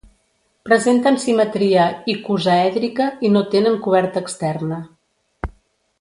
Presenten 0.67 1.19
simetria 1.23 1.83
icosaèdrica 2.15 3.11
i 3.29 3.33
no 3.37 3.47
tenen 3.53 3.79
coberta 3.89 4.25
externa. 4.27 4.81